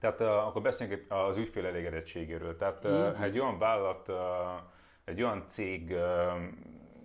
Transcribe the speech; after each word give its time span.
Tehát 0.00 0.20
uh, 0.20 0.46
akkor 0.46 0.62
beszéljünk 0.62 1.04
az 1.08 1.36
ügyfél 1.36 1.66
elégedettségéről. 1.66 2.56
Tehát 2.56 2.84
uh, 2.84 3.22
egy 3.22 3.38
olyan 3.38 3.58
vállalat, 3.58 4.08
uh, 4.08 4.16
egy 5.04 5.22
olyan 5.22 5.44
cég, 5.48 5.90
uh, 5.90 5.96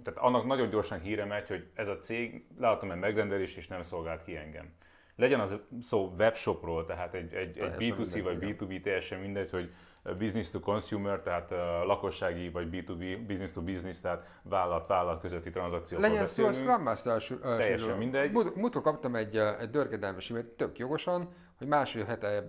tehát 0.03 0.19
annak 0.19 0.45
nagyon 0.45 0.69
gyorsan 0.69 0.99
híre 0.99 1.25
megy, 1.25 1.47
hogy 1.47 1.67
ez 1.73 1.87
a 1.87 1.97
cég 1.97 2.45
látom 2.59 2.91
egy 2.91 2.99
megrendelést 2.99 3.57
és 3.57 3.67
nem 3.67 3.81
szolgált 3.81 4.23
ki 4.23 4.35
engem. 4.35 4.73
Legyen 5.15 5.39
az 5.39 5.55
szó 5.81 6.13
webshopról, 6.17 6.85
tehát 6.85 7.13
egy, 7.13 7.33
egy, 7.33 7.57
egy 7.57 7.73
B2C 7.77 8.19
vagy 8.23 8.37
B2B, 8.41 8.81
teljesen 8.81 9.19
mindegy, 9.19 9.51
hogy 9.51 9.71
business 10.17 10.49
to 10.49 10.59
consumer, 10.59 11.19
tehát 11.19 11.51
uh, 11.51 11.57
lakossági 11.85 12.49
vagy 12.49 12.67
B2B, 12.71 13.19
business 13.27 13.51
to 13.51 13.61
business, 13.61 14.01
tehát 14.01 14.39
vállalat-vállalat 14.43 15.21
közötti 15.21 15.49
tranzakciókról 15.49 16.09
Legyen 16.09 16.25
szó 16.25 16.45
a 16.45 16.51
Scrum 16.51 16.81
Master 16.81 17.21
Teljesen 17.41 17.97
mindegy. 17.97 18.31
Múltkor 18.31 18.81
kaptam 18.81 19.15
egy, 19.15 19.37
egy 19.37 19.69
dörgedelmes 19.69 20.29
e 20.29 20.43
tök 20.43 20.77
jogosan, 20.77 21.29
hogy 21.57 21.67
másfél 21.67 22.05
hete 22.05 22.47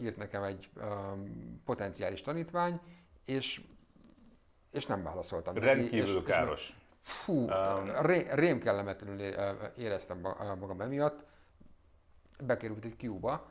írt 0.00 0.16
nekem 0.16 0.42
egy 0.42 0.70
potenciális 1.64 2.20
tanítvány, 2.20 2.80
és, 3.24 3.60
és 4.70 4.86
nem 4.86 5.02
válaszoltam. 5.02 5.54
Rendkívül 5.54 6.16
és, 6.16 6.24
káros. 6.24 6.68
És, 6.68 6.74
fú, 7.00 7.48
um, 7.48 8.06
ré, 8.06 8.26
rém 8.30 8.58
kellemetlenül 8.58 9.20
éreztem 9.76 10.20
magam 10.60 10.80
emiatt. 10.80 11.24
Bekerült 12.44 12.84
egy 12.84 13.04
Q-ba, 13.04 13.46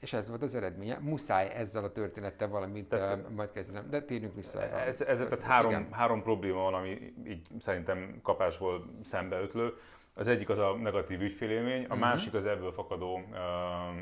és 0.00 0.12
ez 0.12 0.28
volt 0.28 0.42
az 0.42 0.54
eredménye. 0.54 0.98
Muszáj 0.98 1.48
ezzel 1.48 1.84
a 1.84 1.92
történettel 1.92 2.48
valamit 2.48 2.88
tehát, 2.88 3.18
uh, 3.18 3.30
majd 3.30 3.50
kezdenem, 3.52 3.90
de 3.90 4.02
térjünk 4.02 4.34
vissza. 4.34 4.62
Ez, 4.62 5.00
ez 5.00 5.18
tehát 5.18 5.42
három, 5.42 5.92
három 5.92 6.22
probléma 6.22 6.62
van, 6.62 6.74
ami 6.74 7.14
így 7.26 7.46
szerintem 7.58 8.20
kapásból 8.22 8.90
szembeötlő. 9.02 9.74
Az 10.18 10.28
egyik 10.28 10.48
az 10.48 10.58
a 10.58 10.76
negatív 10.76 11.20
ügyfélélmény, 11.20 11.80
a 11.80 11.84
uh-huh. 11.84 11.98
másik 11.98 12.34
az 12.34 12.46
ebből 12.46 12.72
fakadó 12.72 13.14
uh, 13.14 13.38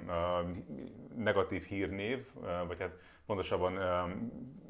uh, 0.06 0.56
negatív 1.16 1.64
hírnév, 1.64 2.26
uh, 2.34 2.66
vagy 2.66 2.80
hát 2.80 2.92
pontosabban 3.26 3.76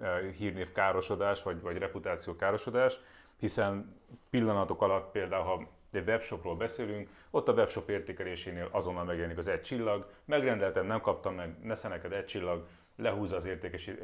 uh, 0.00 0.30
hírnév 0.30 0.72
károsodás, 0.72 1.42
vagy, 1.42 1.60
vagy 1.60 1.76
reputáció 1.76 2.36
károsodás, 2.36 3.00
hiszen 3.38 4.00
pillanatok 4.30 4.82
alatt 4.82 5.10
például, 5.10 5.44
ha 5.44 5.68
egy 5.92 6.06
webshopról 6.06 6.56
beszélünk, 6.56 7.08
ott 7.30 7.48
a 7.48 7.52
webshop 7.52 7.90
értékelésénél 7.90 8.68
azonnal 8.72 9.04
megjelenik 9.04 9.38
az 9.38 9.48
egy 9.48 9.60
csillag, 9.60 10.10
megrendeltem, 10.24 10.86
nem 10.86 11.00
kaptam 11.00 11.34
meg, 11.34 11.56
nesze 11.62 11.88
neked 11.88 12.12
egy 12.12 12.24
csillag, 12.24 12.66
lehúzza 12.96 13.36
az, 13.36 13.46
értékesi, 13.46 13.98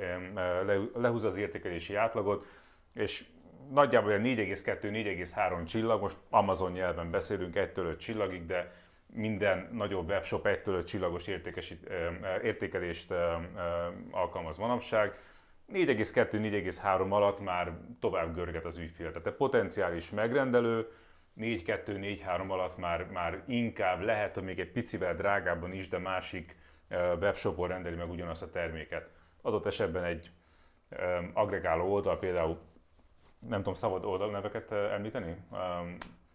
lehúzza 0.94 1.28
az 1.28 1.36
értékelési 1.36 1.94
átlagot, 1.94 2.46
és 2.94 3.24
nagyjából 3.70 4.12
4,2-4,3 4.12 5.64
csillag, 5.66 6.00
most 6.00 6.16
Amazon 6.30 6.72
nyelven 6.72 7.10
beszélünk 7.10 7.56
1 7.56 7.70
5 7.74 7.98
csillagig, 7.98 8.46
de 8.46 8.72
minden 9.14 9.68
nagyobb 9.72 10.08
webshop 10.08 10.46
1 10.46 10.60
5 10.64 10.86
csillagos 10.86 11.26
értékelést 12.42 13.14
alkalmaz 14.10 14.56
manapság. 14.56 15.18
4,2-4,3 15.72 17.10
alatt 17.10 17.40
már 17.40 17.72
tovább 18.00 18.34
görget 18.34 18.64
az 18.64 18.78
ügyfél. 18.78 19.08
Tehát 19.08 19.26
a 19.26 19.32
potenciális 19.32 20.10
megrendelő 20.10 20.88
4-2-4-3 21.40 22.48
alatt 22.48 22.76
már, 22.76 23.06
már 23.06 23.42
inkább 23.46 24.00
lehet, 24.00 24.34
hogy 24.34 24.42
még 24.42 24.58
egy 24.58 24.72
picivel 24.72 25.14
drágábban 25.14 25.72
is, 25.72 25.88
de 25.88 25.98
másik 25.98 26.56
webshopon 27.20 27.68
rendeli 27.68 27.96
meg 27.96 28.10
ugyanazt 28.10 28.42
a 28.42 28.50
terméket. 28.50 29.08
Adott 29.42 29.66
esetben 29.66 30.04
egy 30.04 30.30
agregáló 31.32 31.92
oldal, 31.92 32.18
például 32.18 32.60
nem 33.48 33.58
tudom 33.58 33.74
szabad 33.74 34.04
oldalneveket 34.04 34.72
említeni, 34.72 35.36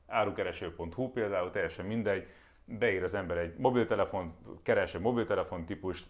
árukereső.hu 0.08 1.12
például, 1.12 1.52
teljesen 1.52 1.86
mindegy, 1.86 2.28
beír 2.66 3.04
az 3.04 3.14
ember 3.14 3.38
egy 3.38 3.56
mobiltelefon, 3.58 4.36
keres 4.64 4.96
egy 4.96 5.02
mobiltelefon 5.02 5.66
típust, 5.66 6.08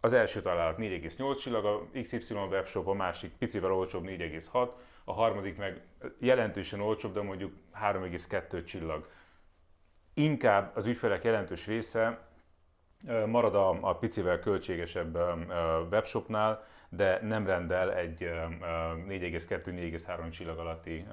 az 0.00 0.12
első 0.12 0.42
találat 0.42 0.76
4,8 0.78 1.42
csillag, 1.42 1.64
a 1.64 2.00
XY 2.02 2.34
webshop, 2.34 2.86
a 2.86 2.92
másik 2.92 3.32
picivel 3.38 3.72
olcsóbb 3.72 4.04
4,6, 4.04 4.68
a 5.04 5.12
harmadik 5.12 5.58
meg 5.58 5.82
jelentősen 6.18 6.80
olcsóbb, 6.80 7.12
de 7.12 7.22
mondjuk 7.22 7.52
3,2 7.82 8.64
csillag. 8.64 9.08
Inkább 10.14 10.76
az 10.76 10.86
ügyfelek 10.86 11.24
jelentős 11.24 11.66
része 11.66 12.28
marad 13.26 13.54
a, 13.54 13.78
a 13.80 13.96
picivel 13.96 14.38
költségesebb 14.38 15.18
webshopnál, 15.90 16.64
de 16.88 17.18
nem 17.22 17.46
rendel 17.46 17.92
egy 17.94 18.30
4,2-4,3 19.08 20.30
csillag 20.30 20.58
alatti 20.58 21.06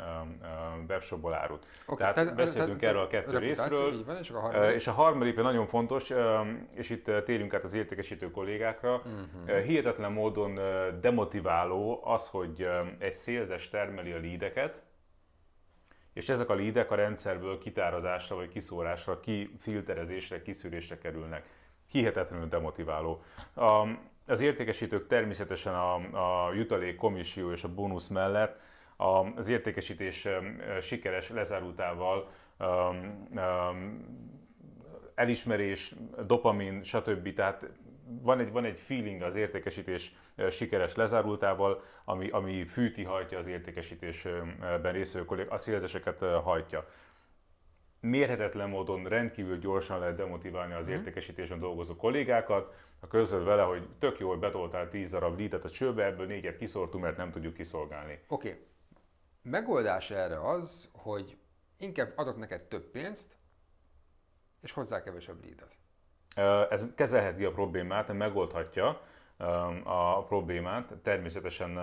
webshopból 0.88 1.34
árut. 1.34 1.66
Okay, 1.86 1.98
tehát, 1.98 2.14
tehát 2.14 2.36
beszéltünk 2.36 2.80
tehát, 2.80 2.96
erről 2.96 3.06
a 3.06 3.10
kettő 3.10 3.38
részről. 3.38 4.04
Van, 4.06 4.18
és, 4.18 4.30
a 4.30 4.40
harmadik. 4.40 4.76
és 4.76 4.88
a 4.88 4.92
harmadik 4.92 5.36
nagyon 5.36 5.66
fontos, 5.66 6.14
és 6.76 6.90
itt 6.90 7.12
térünk 7.24 7.54
át 7.54 7.64
az 7.64 7.74
értékesítő 7.74 8.32
kollégákra. 8.32 8.96
Uh-huh. 8.96 9.58
Hihetetlen 9.60 10.12
módon 10.12 10.60
demotiváló 11.02 12.02
az, 12.04 12.30
hogy 12.30 12.68
egy 13.00 13.14
szélzes 13.14 13.70
termeli 13.70 14.12
a 14.12 14.18
lídeket, 14.18 14.82
és 16.14 16.30
ezek 16.30 16.50
a 16.50 16.54
lídek 16.54 16.92
a 16.92 16.96
rendszerből 16.96 17.58
kitározásra 17.58 18.36
vagy 18.36 18.48
kiszórásra, 18.48 19.20
kifilterezésre, 19.20 20.42
kiszűrésre 20.42 20.98
kerülnek 20.98 21.46
hihetetlenül 21.92 22.48
demotiváló. 22.48 23.24
A, 23.56 23.88
az 24.28 24.42
értékesítők 24.42 25.08
természetesen 25.08 25.74
a, 25.74 25.96
a 26.48 26.54
jutalék, 26.54 26.96
komissió 26.96 27.52
és 27.52 27.64
a 27.64 27.74
bónusz 27.74 28.08
mellett 28.08 28.60
az 28.98 29.48
értékesítés 29.48 30.28
sikeres 30.82 31.30
lezárultával 31.30 32.30
um, 32.60 33.28
um, 33.36 34.42
elismerés, 35.16 35.94
dopamin, 36.26 36.84
stb. 36.84 37.34
Tehát 37.34 37.70
van 38.22 38.40
egy, 38.40 38.52
van 38.52 38.66
egy 38.66 38.80
feeling 38.80 39.22
az 39.22 39.36
értékesítés 39.36 40.14
sikeres 40.50 40.96
lezárultával, 40.96 41.82
ami, 42.06 42.30
ami 42.30 42.66
fűti, 42.66 43.04
hajtja 43.04 43.38
az 43.38 43.48
értékesítésben 43.48 44.92
részvevő 44.92 45.46
a 45.50 45.58
szélzeseket 45.58 46.20
hajtja 46.20 46.88
mérhetetlen 48.04 48.70
módon 48.70 49.08
rendkívül 49.08 49.58
gyorsan 49.58 50.00
lehet 50.00 50.16
demotiválni 50.16 50.74
az 50.74 50.88
mhm. 50.88 50.96
értékesítésen 50.96 51.60
dolgozó 51.60 51.96
kollégákat, 51.96 52.74
ha 53.00 53.08
közöld 53.08 53.46
vele, 53.46 53.62
hogy 53.62 53.90
tök 54.00 54.20
jó, 54.20 54.30
hogy 54.30 54.40
betoltál 54.40 54.90
10 54.90 55.12
darab 55.12 55.38
lítet 55.38 55.66
a 55.66 55.70
csőbe, 55.70 56.06
ebből 56.06 56.26
négyet 56.26 56.58
kiszortunk, 56.58 57.04
mert 57.04 57.18
nem 57.18 57.32
tudjuk 57.32 57.54
kiszolgálni. 57.54 58.20
Oké. 58.28 58.50
Okay. 58.50 58.66
Megoldás 59.42 60.12
erre 60.12 60.50
az, 60.50 60.90
hogy 60.94 61.38
inkább 61.78 62.14
adok 62.16 62.38
neked 62.38 62.62
több 62.62 62.92
pénzt, 62.92 63.38
és 64.62 64.72
hozzá 64.72 65.04
kevesebb 65.04 65.44
lídet. 65.44 65.78
Ez 66.70 66.88
kezelheti 66.96 67.46
a 67.46 67.52
problémát, 67.52 68.14
megoldhatja 68.14 69.02
a 69.84 70.24
problémát. 70.24 70.94
Természetesen 71.04 71.74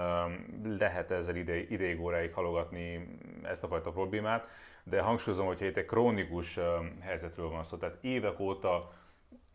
lehet 0.78 1.10
ezzel 1.10 1.36
ideig, 1.36 1.70
ideig 1.70 2.00
óráig 2.00 2.32
halogatni 2.32 3.18
ezt 3.42 3.64
a 3.64 3.66
fajta 3.66 3.90
problémát, 3.90 4.48
de 4.84 5.00
hangsúlyozom, 5.00 5.46
hogyha 5.46 5.64
itt 5.64 5.76
egy 5.76 5.86
krónikus 5.86 6.58
helyzetről 7.00 7.48
van 7.48 7.62
szó, 7.62 7.76
tehát 7.76 7.98
évek 8.00 8.40
óta 8.40 8.92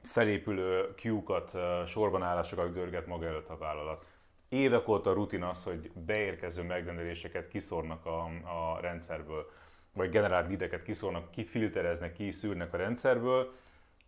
felépülő 0.01 0.93
kiúkat, 0.95 1.51
sorban 1.85 2.23
állásokat 2.23 2.73
görget 2.73 3.07
maga 3.07 3.25
előtt 3.25 3.49
a 3.49 3.57
vállalat. 3.57 4.05
Évek 4.49 4.87
óta 4.87 5.13
rutin 5.13 5.43
az, 5.43 5.63
hogy 5.63 5.91
beérkező 5.93 6.63
megrendeléseket 6.63 7.47
kiszórnak 7.47 8.05
a, 8.05 8.23
a 8.25 8.79
rendszerből, 8.81 9.51
vagy 9.93 10.09
generált 10.09 10.47
lideket 10.47 10.83
kiszórnak, 10.83 11.31
kifiltereznek, 11.31 12.13
kiszűrnek 12.13 12.73
a 12.73 12.77
rendszerből, 12.77 13.53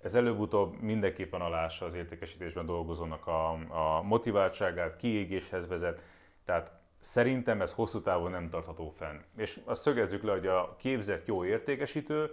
ez 0.07 0.16
előbb-utóbb 0.16 0.81
mindenképpen 0.81 1.41
alássa 1.41 1.85
az 1.85 1.94
értékesítésben 1.94 2.66
dolgozónak 2.66 3.28
a, 3.28 3.51
a 3.51 4.01
motiváltságát, 4.01 4.95
kiégéshez 4.95 5.68
vezet, 5.68 6.03
tehát 6.45 6.72
szerintem 7.00 7.62
ez 7.62 7.73
hosszú 7.73 8.01
távon 8.01 8.31
nem 8.31 8.50
tartható 8.50 8.90
fenn. 8.90 9.17
És 9.38 9.59
azt 9.66 9.81
szögezzük 9.81 10.23
le, 10.23 10.31
hogy 10.31 10.47
a 10.47 10.75
képzett 10.75 11.28
jó 11.28 11.46
értékesítő, 11.46 12.29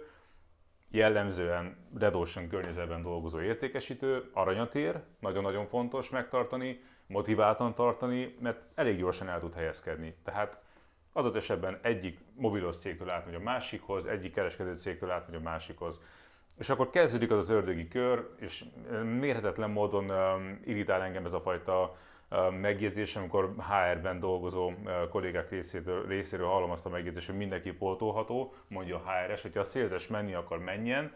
jellemzően 0.89 1.77
Red 1.97 2.15
Ocean 2.15 2.47
környezetben 2.47 3.01
dolgozó 3.01 3.39
értékesítő, 3.41 4.29
aranyat 4.33 4.75
ér, 4.75 5.01
nagyon-nagyon 5.19 5.65
fontos 5.65 6.09
megtartani, 6.09 6.83
motiváltan 7.07 7.73
tartani, 7.73 8.35
mert 8.39 8.61
elég 8.75 8.97
gyorsan 8.97 9.27
el 9.27 9.39
tud 9.39 9.53
helyezkedni. 9.53 10.15
Tehát 10.23 10.59
adott 11.13 11.35
esetben 11.35 11.79
egyik 11.81 12.19
mobilos 12.35 12.77
cégtől 12.77 13.09
átmegy 13.09 13.35
a 13.35 13.39
másikhoz, 13.39 14.05
egyik 14.05 14.33
kereskedő 14.33 14.75
cégtől 14.75 15.11
átmegy 15.11 15.35
a 15.35 15.43
másikhoz. 15.43 16.01
És 16.59 16.69
akkor 16.69 16.89
kezdődik 16.89 17.31
az 17.31 17.37
az 17.37 17.49
ördögi 17.49 17.87
kör, 17.87 18.29
és 18.39 18.65
mérhetetlen 19.19 19.69
módon 19.69 20.11
irritál 20.65 21.01
engem 21.01 21.25
ez 21.25 21.33
a 21.33 21.39
fajta 21.39 21.95
megjegyzés, 22.61 23.15
amikor 23.15 23.53
HR-ben 23.57 24.19
dolgozó 24.19 24.71
kollégák 25.09 25.49
részéről, 25.49 26.07
részéről 26.07 26.47
hallom 26.47 26.71
azt 26.71 26.85
a 26.85 26.89
megjegyzést, 26.89 27.27
hogy 27.27 27.37
mindenki 27.37 27.71
pótolható, 27.71 28.53
mondja 28.67 28.95
a 28.95 29.11
HR-es, 29.11 29.41
hogyha 29.41 29.59
a 29.59 29.63
szélzes 29.63 30.07
menni 30.07 30.33
akar, 30.33 30.59
menjen. 30.59 31.13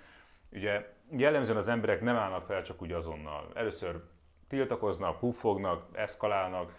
Ugye 0.51 0.93
jellemzően 1.17 1.57
az 1.57 1.67
emberek 1.67 2.01
nem 2.01 2.15
állnak 2.15 2.45
fel 2.45 2.61
csak 2.61 2.81
úgy 2.81 2.91
azonnal. 2.91 3.51
Először 3.53 4.03
tiltakoznak, 4.47 5.19
puffognak, 5.19 5.85
eszkalálnak, 5.91 6.73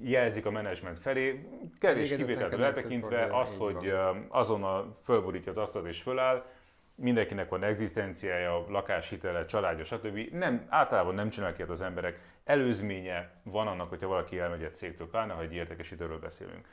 jelzik 0.00 0.46
a 0.46 0.50
menedzsment 0.50 0.98
felé, 0.98 1.38
kevés 1.78 2.16
kivételtől 2.16 2.64
eltekintve 2.64 3.36
az, 3.36 3.56
hogy 3.56 3.94
azonnal 4.28 4.98
fölborítja 5.02 5.50
az 5.50 5.58
asztalt 5.58 5.86
és 5.86 6.02
föláll, 6.02 6.44
mindenkinek 6.94 7.48
van 7.48 7.62
egzisztenciája, 7.62 8.64
lakáshitele, 8.68 9.44
családja, 9.44 9.84
stb. 9.84 10.18
Nem, 10.32 10.66
általában 10.68 11.14
nem 11.14 11.28
csinálják 11.28 11.58
ilyet 11.58 11.70
az 11.70 11.82
emberek. 11.82 12.20
Előzménye 12.44 13.30
van 13.42 13.66
annak, 13.66 13.88
hogyha 13.88 14.08
valaki 14.08 14.38
elmegy 14.38 14.62
egy 14.62 14.74
cégtől, 14.74 15.08
pláne, 15.08 15.32
ha 15.32 15.42
egy 15.42 15.54
értékesítőről 15.54 16.18
beszélünk. 16.18 16.68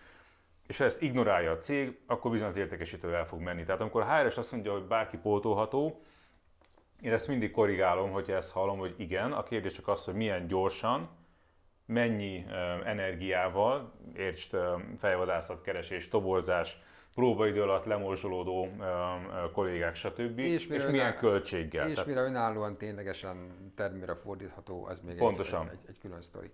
És 0.67 0.77
ha 0.77 0.83
ezt 0.83 1.01
ignorálja 1.01 1.51
a 1.51 1.57
cég, 1.57 1.99
akkor 2.07 2.31
bizony 2.31 2.47
az 2.47 2.57
értékesítő 2.57 3.15
el 3.15 3.25
fog 3.25 3.39
menni. 3.41 3.63
Tehát 3.63 3.81
amikor 3.81 4.01
a 4.01 4.15
HRS 4.15 4.37
azt 4.37 4.51
mondja, 4.51 4.71
hogy 4.71 4.83
bárki 4.83 5.17
pótolható, 5.17 6.01
én 7.01 7.13
ezt 7.13 7.27
mindig 7.27 7.51
korrigálom, 7.51 8.11
hogyha 8.11 8.35
ezt 8.35 8.53
hallom, 8.53 8.77
hogy 8.77 8.93
igen, 8.97 9.31
a 9.31 9.43
kérdés 9.43 9.71
csak 9.71 9.87
az, 9.87 10.05
hogy 10.05 10.13
milyen 10.13 10.47
gyorsan, 10.47 11.09
mennyi 11.85 12.45
energiával, 12.83 13.93
értsd 14.15 14.57
fejvadászat, 14.97 15.61
keresés, 15.61 16.07
toborzás, 16.07 16.77
próbaidő 17.19 17.61
alatt 17.61 17.85
lemorzsolódó 17.85 18.67
kollégák, 19.53 19.95
stb. 19.95 20.39
És, 20.39 20.65
és 20.67 20.67
milyen 20.67 20.93
önáll... 20.93 21.13
költséggel. 21.13 21.87
És 21.87 21.93
tehát... 21.93 22.07
mire 22.07 22.21
önállóan 22.21 22.77
ténylegesen 22.77 23.71
termére 23.75 24.15
fordítható, 24.15 24.85
az 24.85 24.99
még 24.99 25.17
Pontosan. 25.17 25.65
Egy, 25.65 25.71
egy, 25.71 25.79
egy, 25.83 25.89
egy 25.89 25.99
külön 25.99 26.21
sztori. 26.21 26.51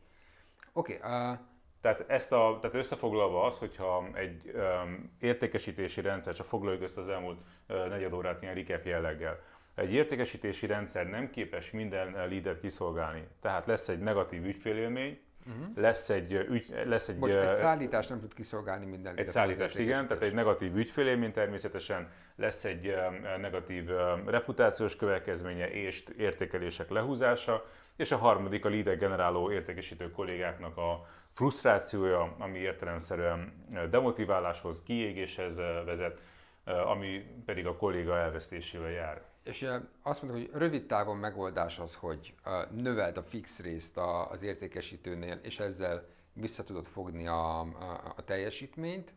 Oké, 0.74 0.98
okay, 0.98 1.32
uh... 1.32 1.38
Tehát, 1.82 2.04
ezt 2.08 2.32
a, 2.32 2.58
tehát 2.62 2.76
összefoglalva 2.76 3.46
az, 3.46 3.58
hogyha 3.58 4.08
egy 4.14 4.52
um, 4.56 5.16
értékesítési 5.20 6.02
rendszer, 6.02 6.34
csak 6.34 6.46
foglaljuk 6.46 6.84
ezt 6.84 6.98
az 6.98 7.10
elmúlt 7.10 7.40
uh, 7.70 7.88
negyed 7.88 8.14
órát 8.14 8.42
ilyen 8.42 8.56
recap 8.56 8.86
jelleggel, 8.86 9.40
egy 9.76 9.94
értékesítési 9.94 10.68
rendszer 10.68 11.08
nem 11.08 11.30
képes 11.30 11.72
minden 11.72 12.12
leadet 12.12 12.60
kiszolgálni. 12.60 13.28
Tehát 13.42 13.66
lesz 13.66 13.90
egy 13.90 14.00
negatív 14.00 14.46
ügyfélélmény, 14.46 15.20
Uh-huh. 15.48 15.76
Lesz 15.76 16.10
egy, 16.10 16.34
ügy, 16.34 16.74
lesz 16.86 17.08
egy, 17.08 17.18
Bocs, 17.18 17.32
egy 17.32 17.54
szállítás 17.54 18.08
nem 18.08 18.20
tud 18.20 18.34
kiszolgálni 18.34 18.86
minden. 18.86 19.16
Egy 19.16 19.30
szállítást, 19.30 19.78
igen, 19.78 20.08
tehát 20.08 20.24
egy 20.24 20.34
negatív 20.34 20.76
ügyfélélmény 20.76 21.32
természetesen, 21.32 22.10
lesz 22.36 22.66
egy 22.66 22.96
negatív 23.42 23.90
reputációs 24.26 24.96
következménye 24.96 25.72
és 25.72 26.04
értékelések 26.18 26.90
lehúzása, 26.90 27.66
és 27.96 28.12
a 28.12 28.18
harmadik 28.18 28.66
a 28.66 28.70
leader 28.70 28.98
generáló 28.98 29.52
értékesítő 29.52 30.12
kollégáknak 30.12 30.78
a 30.78 31.08
frusztrációja, 31.32 32.36
ami 32.40 32.60
értelemszerűen 32.60 33.66
demotiváláshoz, 33.90 34.84
kiégéshez 34.84 35.58
vezet, 35.86 36.20
ami 36.64 37.26
pedig 37.46 37.68
a 37.68 37.76
kolléga 37.76 38.18
elvesztésével 38.18 38.92
jár. 38.92 39.22
És 39.46 39.70
azt 40.02 40.22
mondom, 40.22 40.42
hogy 40.42 40.50
rövid 40.54 40.86
távon 40.86 41.18
megoldás 41.18 41.80
az, 41.80 41.96
hogy 41.96 42.34
növeld 42.72 43.18
a 43.18 43.24
fix 43.24 43.60
részt 43.60 43.98
az 44.30 44.44
értékesítőnél, 44.44 45.40
és 45.42 45.60
ezzel 45.60 46.08
vissza 46.34 46.64
tudod 46.64 46.86
fogni 46.86 47.28
a, 47.28 47.60
a, 47.60 48.14
a 48.16 48.24
teljesítményt, 48.24 49.14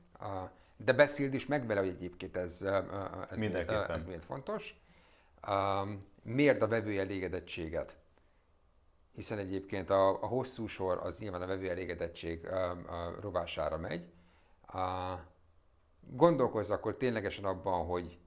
de 0.77 0.93
beszéld 0.93 1.35
is 1.35 1.47
meg 1.47 1.67
vele, 1.67 1.81
hogy 1.81 1.89
egyébként 1.89 2.37
ez, 2.37 2.63
ez, 3.31 3.39
miért, 3.39 3.71
ez 3.71 4.05
miért 4.05 4.25
fontos. 4.25 4.81
Mérd 6.23 6.63
a 6.63 6.69
vevő 6.69 6.99
elégedettséget, 6.99 7.97
hiszen 9.15 9.39
egyébként 9.39 9.91
a, 9.91 10.23
a 10.23 10.27
hosszú 10.27 10.67
sor 10.67 10.99
az 10.99 11.19
nyilván 11.19 11.43
a 11.43 11.47
vevő 11.47 11.71
elégedettség 11.71 12.49
rovására 13.21 13.79
megy. 13.79 14.13
Gondolkozz 16.01 16.71
akkor 16.71 16.97
ténylegesen 16.97 17.45
abban, 17.45 17.87
hogy 17.87 18.19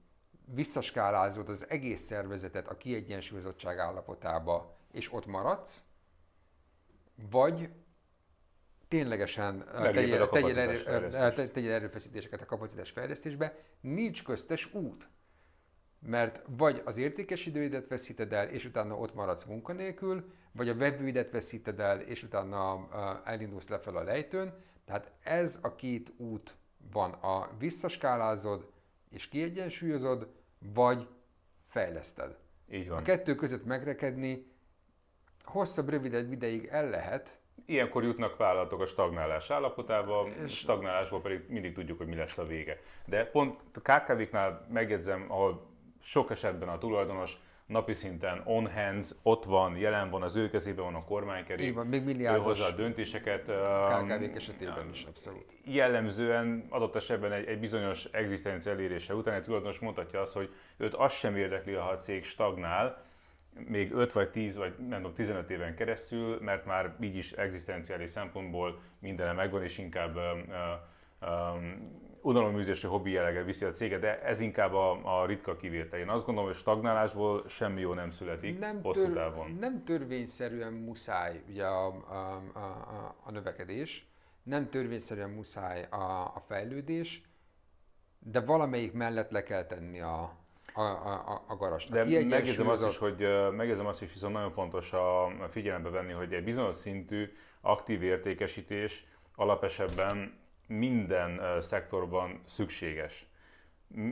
visszaskálázod 0.44 1.48
az 1.48 1.66
egész 1.68 2.00
szervezetet 2.00 2.68
a 2.68 2.76
kiegyensúlyozottság 2.76 3.78
állapotába, 3.78 4.76
és 4.92 5.12
ott 5.12 5.26
maradsz, 5.26 5.82
vagy 7.30 7.68
ténylegesen 8.88 9.64
tegyél, 9.72 10.28
tegyél, 10.28 10.58
erő, 10.58 11.48
tegyél 11.48 11.72
erőfeszítéseket 11.72 12.40
a 12.40 12.46
kapacitás 12.46 12.90
fejlesztésbe, 12.90 13.56
nincs 13.80 14.24
köztes 14.24 14.74
út. 14.74 15.08
Mert 15.98 16.44
vagy 16.56 16.82
az 16.84 16.96
értékes 16.96 17.46
időidet 17.46 17.88
veszíted 17.88 18.32
el, 18.32 18.48
és 18.48 18.64
utána 18.64 18.96
ott 18.96 19.14
maradsz 19.14 19.44
munkanélkül, 19.44 20.32
vagy 20.52 20.68
a 20.68 20.76
vevőidet 20.76 21.30
veszíted 21.30 21.80
el, 21.80 22.00
és 22.00 22.22
utána 22.22 22.88
elindulsz 23.24 23.68
lefelé 23.68 23.96
a 23.96 24.02
lejtőn. 24.02 24.54
Tehát 24.84 25.10
ez 25.22 25.58
a 25.62 25.74
két 25.74 26.12
út 26.16 26.56
van. 26.92 27.12
A 27.12 27.50
visszaskálázod 27.58 28.70
és 29.12 29.28
kiegyensúlyozod, 29.28 30.28
vagy 30.74 31.08
fejleszted. 31.68 32.36
Így 32.70 32.88
van. 32.88 32.98
A 32.98 33.02
kettő 33.02 33.34
között 33.34 33.64
megrekedni 33.64 34.46
hosszabb, 35.44 35.88
rövidebb 35.88 36.32
ideig 36.32 36.68
el 36.70 36.90
lehet. 36.90 37.40
Ilyenkor 37.66 38.04
jutnak 38.04 38.36
vállalatok 38.36 38.80
a 38.80 38.86
stagnálás 38.86 39.50
állapotába, 39.50 40.26
és 40.44 40.56
stagnálásból 40.56 41.20
pedig 41.20 41.44
mindig 41.48 41.72
tudjuk, 41.72 41.98
hogy 41.98 42.06
mi 42.06 42.14
lesz 42.14 42.38
a 42.38 42.46
vége. 42.46 42.80
De 43.06 43.26
pont 43.26 43.60
a 43.74 43.80
KKV-knál 43.80 44.66
megjegyzem, 44.70 45.26
ahol 45.28 45.66
sok 46.00 46.30
esetben 46.30 46.68
a 46.68 46.78
tulajdonos 46.78 47.36
napi 47.72 47.92
szinten 47.92 48.42
on 48.44 48.72
hands, 48.72 49.14
ott 49.22 49.44
van, 49.44 49.76
jelen 49.76 50.10
van, 50.10 50.22
az 50.22 50.36
ő 50.36 50.50
kezében 50.50 50.84
van 50.84 50.94
a 50.94 51.04
kormánykerék, 51.04 51.66
Így 51.66 51.74
van, 51.74 51.86
még 51.86 52.04
milliárdos 52.04 52.44
ő 52.44 52.48
hozza 52.48 52.64
a 52.64 52.70
döntéseket. 52.70 53.42
kkv 53.44 54.36
esetében 54.36 54.88
is, 54.92 55.04
abszolút. 55.04 55.44
Jellemzően 55.64 56.66
adott 56.68 56.96
esetben 56.96 57.32
egy, 57.32 57.46
egy 57.46 57.60
bizonyos 57.60 58.04
egzisztencia 58.04 58.72
elérése 58.72 59.14
után 59.14 59.34
egy 59.34 59.42
tulajdonos 59.42 59.78
mondhatja 59.78 60.20
azt, 60.20 60.32
hogy 60.32 60.54
őt 60.76 60.94
az 60.94 61.12
sem 61.12 61.36
érdekli, 61.36 61.72
ha 61.72 61.88
a 61.88 61.96
cég 61.96 62.24
stagnál, 62.24 63.02
még 63.68 63.92
5 63.92 64.12
vagy 64.12 64.30
10 64.30 64.56
vagy 64.56 64.74
nem 64.88 64.98
tudom, 64.98 65.14
15 65.14 65.50
éven 65.50 65.74
keresztül, 65.74 66.38
mert 66.40 66.66
már 66.66 66.94
így 67.00 67.16
is 67.16 67.32
egzisztenciális 67.32 68.10
szempontból 68.10 68.80
mindenem 68.98 69.36
megvan, 69.36 69.62
és 69.62 69.78
inkább 69.78 70.16
um, 70.16 70.52
um, 71.28 72.00
unaloműzési 72.22 72.86
hobbi 72.86 73.10
jellege 73.10 73.42
viszi 73.42 73.64
a 73.64 73.70
céget, 73.70 74.00
de 74.00 74.22
ez 74.22 74.40
inkább 74.40 74.72
a, 74.72 75.20
a 75.20 75.26
ritka 75.26 75.56
kivétel. 75.56 75.98
Én 75.98 76.08
azt 76.08 76.24
gondolom, 76.24 76.50
hogy 76.50 76.58
stagnálásból 76.58 77.48
semmi 77.48 77.80
jó 77.80 77.94
nem 77.94 78.10
születik 78.10 78.58
nem 78.58 78.82
hosszú 78.82 79.04
tör, 79.04 79.12
távon. 79.12 79.56
Nem 79.60 79.84
törvényszerűen 79.84 80.72
muszáj 80.72 81.42
ugye 81.48 81.64
a, 81.64 81.86
a, 81.86 82.42
a, 82.58 83.16
a 83.24 83.30
növekedés, 83.30 84.06
nem 84.42 84.70
törvényszerűen 84.70 85.30
muszáj 85.30 85.86
a, 85.90 86.24
a 86.24 86.42
fejlődés, 86.46 87.22
de 88.18 88.40
valamelyik 88.40 88.92
mellett 88.92 89.30
le 89.30 89.42
kell 89.42 89.64
tenni 89.64 90.00
a, 90.00 90.36
a, 90.74 90.82
a, 90.82 91.44
a 91.46 91.56
garast. 91.56 91.90
De 91.90 92.04
megjegyzem 92.04 92.68
azt 92.68 92.86
is, 92.86 92.98
hogy 92.98 93.26
megjegyzem 93.56 93.86
azt 93.86 94.02
is, 94.02 94.12
viszont 94.12 94.34
nagyon 94.34 94.50
fontos 94.50 94.92
a 94.92 95.28
figyelembe 95.48 95.88
venni, 95.88 96.12
hogy 96.12 96.32
egy 96.32 96.44
bizonyos 96.44 96.74
szintű 96.74 97.32
aktív 97.60 98.02
értékesítés 98.02 99.04
alapesetben 99.34 100.40
minden 100.78 101.60
szektorban 101.60 102.40
szükséges. 102.46 103.26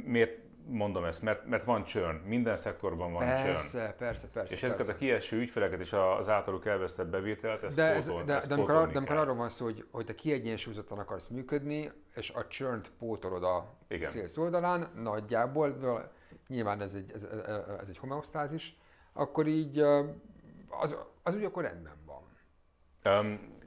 Miért 0.05 0.39
mondom 0.67 1.05
ezt? 1.05 1.23
Mert, 1.23 1.47
mert 1.47 1.65
van 1.65 1.85
csörn. 1.85 2.17
Minden 2.17 2.57
szektorban 2.57 3.13
van 3.13 3.25
persze, 3.25 3.43
csörn. 3.43 3.55
Persze, 3.55 3.95
persze, 3.99 4.29
persze. 4.29 4.55
És 4.55 4.63
ezeket 4.63 4.89
a 4.89 4.95
kieső 4.95 5.39
ügyfeleket 5.39 5.81
és 5.81 5.93
az 5.93 6.29
általuk 6.29 6.67
elvesztett 6.67 7.07
bevételt, 7.07 7.63
ezt 7.63 7.77
de, 7.77 7.83
ez, 7.83 8.07
pótol, 8.07 8.25
de, 8.25 8.37
ezt 8.37 8.49
de, 8.49 8.55
amikor, 8.55 8.89
de 8.91 8.99
amikor 8.99 9.17
arról 9.17 9.35
van 9.35 9.49
szó, 9.49 9.65
hogy, 9.65 9.87
hogy 9.91 10.07
te 10.07 10.15
kiegyensúlyozottan 10.15 10.99
akarsz 10.99 11.29
működni, 11.29 11.93
és 12.15 12.31
a 12.31 12.47
churn 12.47 12.81
pótolod 12.99 13.45
a 13.45 13.79
szélsz 14.03 14.37
oldalán, 14.37 14.91
nagyjából, 14.95 15.77
nyilván 16.49 16.81
ez 16.81 16.95
egy, 16.95 17.13
ez, 17.15 17.29
ez 17.81 17.89
egy 17.89 17.99
homeosztázis, 17.99 18.77
akkor 19.13 19.47
így 19.47 19.79
az, 20.69 20.97
az 21.23 21.35
úgy 21.35 21.45
akkor 21.45 21.63
rendben 21.63 21.97
van. 22.07 22.23
Um, 23.19 23.59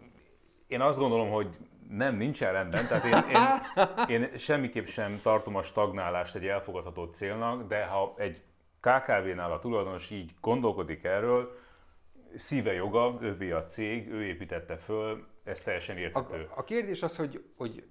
én 0.68 0.82
azt 0.82 1.00
gondolom, 1.00 1.30
hogy 1.30 1.58
nem, 1.98 2.16
nincsen 2.16 2.52
rendben. 2.52 2.88
Tehát 2.88 3.06
én, 3.06 3.38
én, 4.08 4.22
én 4.22 4.38
semmiképp 4.38 4.86
sem 4.86 5.20
tartom 5.22 5.56
a 5.56 5.62
stagnálást 5.62 6.36
egy 6.36 6.46
elfogadható 6.46 7.06
célnak, 7.06 7.68
de 7.68 7.86
ha 7.86 8.14
egy 8.18 8.42
KKV-nál 8.80 9.52
a 9.52 9.60
tulajdonos 9.60 10.10
így 10.10 10.32
gondolkodik 10.42 11.04
erről, 11.04 11.58
szíve 12.36 12.74
joga, 12.74 13.18
ővé 13.22 13.52
a 13.52 13.66
cég, 13.66 14.08
ő 14.12 14.24
építette 14.24 14.78
föl, 14.78 15.28
ez 15.44 15.62
teljesen 15.62 15.98
érthető. 15.98 16.50
A, 16.56 16.60
a 16.60 16.64
kérdés 16.64 17.04
az, 17.04 17.16
hogy, 17.16 17.44
hogy 17.58 17.84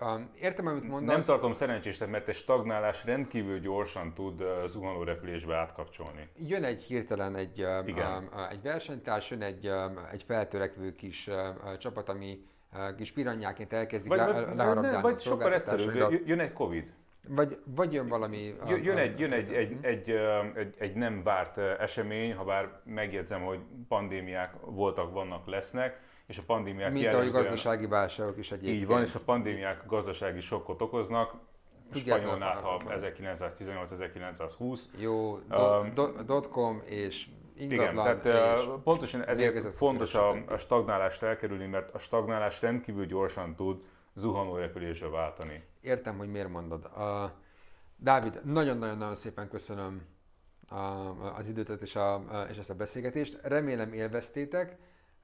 um, 0.00 0.30
értem, 0.40 0.66
amit 0.66 0.88
mondasz. 0.88 1.16
Nem 1.16 1.24
tartom 1.26 1.52
szerencsésnek, 1.52 2.08
mert 2.08 2.28
egy 2.28 2.34
stagnálás 2.34 3.04
rendkívül 3.04 3.58
gyorsan 3.58 4.14
tud 4.14 4.40
uh, 4.40 4.66
zuhanó 4.66 5.02
repülésbe 5.02 5.56
átkapcsolni. 5.56 6.28
Jön 6.36 6.64
egy 6.64 6.82
hirtelen 6.82 7.36
egy, 7.36 7.62
um, 7.62 7.88
Igen. 7.88 8.22
Um, 8.22 8.44
egy 8.50 8.62
versenytárs, 8.62 9.30
jön 9.30 9.42
egy, 9.42 9.68
um, 9.68 9.98
egy 10.10 10.22
feltörekvő 10.22 10.94
kis 10.94 11.30
csapat, 11.78 12.08
ami 12.08 12.48
kis 12.96 13.12
piranyáként 13.12 13.72
elkezdik 13.72 14.08
vagy, 14.08 14.18
le, 14.18 14.54
leharabdálni 14.54 15.02
Vagy 15.02 15.18
sokkal 15.18 15.54
egyszerűbb, 15.54 16.26
jön 16.26 16.40
egy 16.40 16.52
Covid. 16.52 16.92
Vagy, 17.28 17.58
vagy 17.64 17.92
jön 17.92 18.08
valami... 18.08 18.54
Jön, 18.66 18.96
egy, 18.96 19.18
jön 19.18 19.32
egy, 19.32 19.52
egy, 19.52 19.76
egy, 19.80 20.10
egy, 20.54 20.74
egy 20.78 20.94
nem 20.94 21.22
várt 21.22 21.58
esemény, 21.58 22.34
ha 22.34 22.44
bár 22.44 22.80
megjegyzem, 22.84 23.42
hogy 23.42 23.58
pandémiák 23.88 24.54
voltak, 24.60 25.12
vannak, 25.12 25.46
lesznek, 25.46 26.00
és 26.26 26.38
a 26.38 26.42
pandémiák 26.46 26.92
Mint 26.92 27.12
ahogy 27.12 27.30
gazdasági 27.30 27.86
válságok 27.86 28.38
is 28.38 28.50
egyébként. 28.52 28.80
Így 28.80 28.86
van, 28.86 29.02
és 29.02 29.14
a 29.14 29.20
pandémiák 29.24 29.86
gazdasági 29.86 30.40
sokkot 30.40 30.82
okoznak. 30.82 31.34
Spanyolnál, 31.92 32.60
ha 32.60 32.82
1918-1920. 32.88 34.80
Jó, 34.98 35.32
um, 35.32 35.92
dotcom 36.26 36.82
és 36.84 37.26
ingatlan 37.60 38.06
Igen, 38.06 38.20
tehát 38.20 38.82
pontosan 38.82 39.24
ezért 39.24 39.74
fontos 39.74 40.14
a, 40.14 40.44
a 40.46 40.56
stagnálást 40.56 41.22
elkerülni, 41.22 41.66
mert 41.66 41.90
a 41.90 41.98
stagnálás 41.98 42.62
rendkívül 42.62 43.06
gyorsan 43.06 43.54
tud 43.54 43.82
zuhanó 44.14 44.56
repülésre 44.56 45.08
váltani. 45.08 45.64
Értem, 45.80 46.18
hogy 46.18 46.28
miért 46.28 46.48
mondod. 46.48 46.84
A, 46.84 47.38
Dávid, 47.96 48.40
nagyon-nagyon-nagyon 48.44 49.14
szépen 49.14 49.48
köszönöm 49.48 50.02
a, 50.68 50.76
az 51.36 51.48
időt 51.48 51.68
és, 51.68 51.96
a, 51.96 52.22
és 52.50 52.56
ezt 52.56 52.70
a 52.70 52.74
beszélgetést. 52.74 53.38
Remélem 53.42 53.92
élveztétek. 53.92 54.76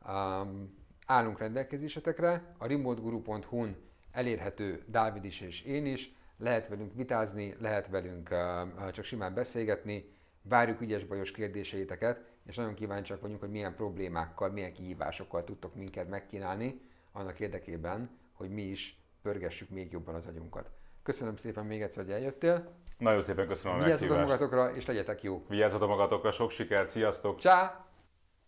Um, 0.08 0.84
állunk 1.06 1.38
rendelkezésetekre. 1.38 2.54
A 2.58 2.66
remoteguru.hu-n 2.66 3.76
elérhető 4.10 4.84
Dávid 4.86 5.24
is 5.24 5.40
és 5.40 5.62
én 5.62 5.86
is. 5.86 6.14
Lehet 6.38 6.68
velünk 6.68 6.92
vitázni, 6.94 7.56
lehet 7.60 7.88
velünk 7.88 8.28
uh, 8.30 8.90
csak 8.90 9.04
simán 9.04 9.34
beszélgetni. 9.34 10.15
Várjuk 10.48 10.80
ügyes 10.80 11.04
bajos 11.04 11.30
kérdéseiteket, 11.30 12.24
és 12.44 12.56
nagyon 12.56 12.74
kíváncsiak 12.74 13.20
vagyunk, 13.20 13.40
hogy 13.40 13.50
milyen 13.50 13.74
problémákkal, 13.74 14.50
milyen 14.50 14.72
kihívásokkal 14.72 15.44
tudtok 15.44 15.74
minket 15.74 16.08
megkínálni 16.08 16.80
annak 17.12 17.40
érdekében, 17.40 18.10
hogy 18.32 18.50
mi 18.50 18.62
is 18.62 19.00
pörgessük 19.22 19.68
még 19.70 19.92
jobban 19.92 20.14
az 20.14 20.26
agyunkat. 20.26 20.70
Köszönöm 21.02 21.36
szépen 21.36 21.66
még 21.66 21.82
egyszer, 21.82 22.04
hogy 22.04 22.12
eljöttél. 22.12 22.72
Nagyon 22.98 23.20
szépen 23.20 23.46
köszönöm 23.46 23.78
a 23.78 23.82
Vigyázzatok 23.82 24.16
magatokra, 24.16 24.74
és 24.74 24.86
legyetek 24.86 25.22
jó. 25.22 25.44
Vigyázzatok 25.48 25.88
magatokra, 25.88 26.30
sok 26.30 26.50
sikert, 26.50 26.88
sziasztok! 26.88 27.38
Csá! 27.38 27.86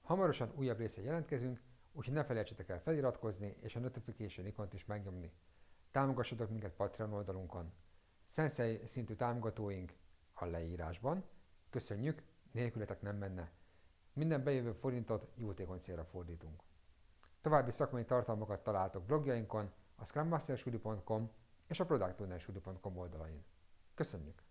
Hamarosan 0.02 0.52
újabb 0.55 0.78
része 0.78 1.02
jelentkezünk, 1.02 1.61
úgyhogy 1.93 2.14
ne 2.14 2.25
felejtsetek 2.25 2.69
el 2.69 2.81
feliratkozni, 2.81 3.57
és 3.61 3.76
a 3.76 3.78
notification 3.78 4.47
ikont 4.47 4.75
is 4.75 4.85
megnyomni. 4.85 5.33
Támogassatok 5.93 6.50
minket 6.50 6.73
Patreon 6.73 7.12
oldalunkon. 7.12 7.73
Sensei 8.26 8.81
szintű 8.87 9.14
támogatóink 9.14 9.93
a 10.35 10.45
leírásban. 10.45 11.25
Köszönjük, 11.71 12.23
nélkületek 12.53 13.03
nem 13.03 13.17
menne. 13.17 13.51
Minden 14.13 14.45
bejövő 14.45 14.73
forintot 14.73 15.27
jótékony 15.35 15.79
célra 15.79 16.05
fordítunk. 16.05 16.63
További 17.41 17.71
szakmai 17.71 18.05
tartalmakat 18.05 18.63
találtok 18.63 19.05
blogjainkon, 19.05 19.73
a 19.97 20.05
scrummasterstudio.com 20.05 21.31
és 21.67 21.81
a 21.81 21.87
productownerstudio.com 21.87 22.97
oldalain. 22.97 23.45
Köszönjük! 23.95 24.48